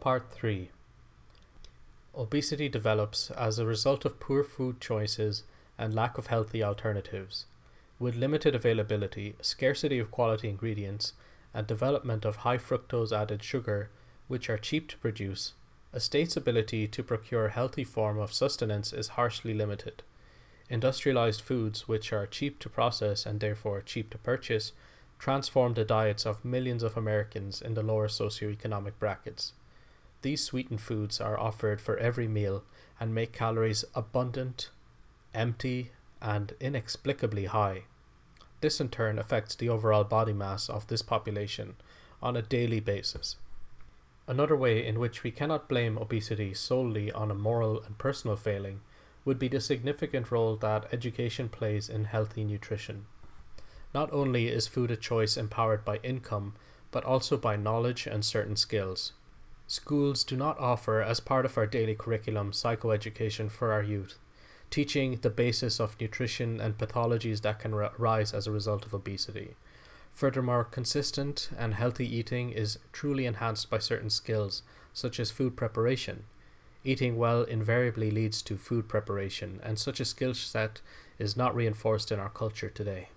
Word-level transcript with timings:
Part 0.00 0.30
3 0.30 0.70
Obesity 2.16 2.68
develops 2.68 3.32
as 3.32 3.58
a 3.58 3.66
result 3.66 4.04
of 4.04 4.20
poor 4.20 4.44
food 4.44 4.80
choices 4.80 5.42
and 5.76 5.92
lack 5.92 6.16
of 6.18 6.28
healthy 6.28 6.62
alternatives. 6.62 7.46
With 7.98 8.14
limited 8.14 8.54
availability, 8.54 9.34
scarcity 9.40 9.98
of 9.98 10.12
quality 10.12 10.48
ingredients, 10.48 11.14
and 11.52 11.66
development 11.66 12.24
of 12.24 12.36
high 12.36 12.58
fructose 12.58 13.10
added 13.10 13.42
sugar, 13.42 13.90
which 14.28 14.48
are 14.48 14.56
cheap 14.56 14.86
to 14.90 14.98
produce, 14.98 15.54
a 15.92 15.98
state's 15.98 16.36
ability 16.36 16.86
to 16.86 17.02
procure 17.02 17.46
a 17.46 17.50
healthy 17.50 17.82
form 17.82 18.20
of 18.20 18.32
sustenance 18.32 18.92
is 18.92 19.08
harshly 19.08 19.52
limited. 19.52 20.04
Industrialized 20.70 21.40
foods, 21.40 21.88
which 21.88 22.12
are 22.12 22.26
cheap 22.26 22.60
to 22.60 22.68
process 22.68 23.26
and 23.26 23.40
therefore 23.40 23.80
cheap 23.80 24.10
to 24.10 24.18
purchase, 24.18 24.70
transform 25.18 25.74
the 25.74 25.84
diets 25.84 26.24
of 26.24 26.44
millions 26.44 26.84
of 26.84 26.96
Americans 26.96 27.60
in 27.60 27.74
the 27.74 27.82
lower 27.82 28.06
socioeconomic 28.06 28.92
brackets. 29.00 29.54
These 30.22 30.42
sweetened 30.42 30.80
foods 30.80 31.20
are 31.20 31.38
offered 31.38 31.80
for 31.80 31.96
every 31.96 32.26
meal 32.26 32.64
and 32.98 33.14
make 33.14 33.32
calories 33.32 33.84
abundant, 33.94 34.70
empty, 35.32 35.92
and 36.20 36.54
inexplicably 36.60 37.44
high. 37.44 37.84
This 38.60 38.80
in 38.80 38.88
turn 38.88 39.18
affects 39.18 39.54
the 39.54 39.68
overall 39.68 40.02
body 40.02 40.32
mass 40.32 40.68
of 40.68 40.88
this 40.88 41.02
population 41.02 41.76
on 42.20 42.36
a 42.36 42.42
daily 42.42 42.80
basis. 42.80 43.36
Another 44.26 44.56
way 44.56 44.84
in 44.84 44.98
which 44.98 45.22
we 45.22 45.30
cannot 45.30 45.68
blame 45.68 45.96
obesity 45.96 46.52
solely 46.52 47.12
on 47.12 47.30
a 47.30 47.34
moral 47.34 47.80
and 47.80 47.96
personal 47.96 48.36
failing 48.36 48.80
would 49.24 49.38
be 49.38 49.48
the 49.48 49.60
significant 49.60 50.30
role 50.32 50.56
that 50.56 50.92
education 50.92 51.48
plays 51.48 51.88
in 51.88 52.04
healthy 52.04 52.44
nutrition. 52.44 53.06
Not 53.94 54.12
only 54.12 54.48
is 54.48 54.66
food 54.66 54.90
a 54.90 54.96
choice 54.96 55.36
empowered 55.36 55.84
by 55.84 55.98
income, 55.98 56.54
but 56.90 57.04
also 57.04 57.36
by 57.36 57.56
knowledge 57.56 58.06
and 58.06 58.24
certain 58.24 58.56
skills. 58.56 59.12
Schools 59.70 60.24
do 60.24 60.34
not 60.34 60.58
offer, 60.58 61.02
as 61.02 61.20
part 61.20 61.44
of 61.44 61.58
our 61.58 61.66
daily 61.66 61.94
curriculum, 61.94 62.52
psychoeducation 62.52 63.50
for 63.50 63.70
our 63.70 63.82
youth, 63.82 64.18
teaching 64.70 65.18
the 65.20 65.28
basis 65.28 65.78
of 65.78 66.00
nutrition 66.00 66.58
and 66.58 66.78
pathologies 66.78 67.42
that 67.42 67.58
can 67.58 67.74
arise 67.74 68.32
as 68.32 68.46
a 68.46 68.50
result 68.50 68.86
of 68.86 68.94
obesity. 68.94 69.56
Furthermore, 70.14 70.64
consistent 70.64 71.50
and 71.58 71.74
healthy 71.74 72.08
eating 72.16 72.48
is 72.48 72.78
truly 72.94 73.26
enhanced 73.26 73.68
by 73.68 73.78
certain 73.78 74.08
skills, 74.08 74.62
such 74.94 75.20
as 75.20 75.30
food 75.30 75.54
preparation. 75.54 76.24
Eating 76.82 77.18
well 77.18 77.42
invariably 77.42 78.10
leads 78.10 78.40
to 78.40 78.56
food 78.56 78.88
preparation, 78.88 79.60
and 79.62 79.78
such 79.78 80.00
a 80.00 80.06
skill 80.06 80.32
set 80.32 80.80
is 81.18 81.36
not 81.36 81.54
reinforced 81.54 82.10
in 82.10 82.18
our 82.18 82.30
culture 82.30 82.70
today. 82.70 83.10